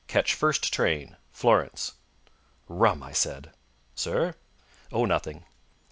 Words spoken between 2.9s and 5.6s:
I said. "Sir?" "Oh, nothing!"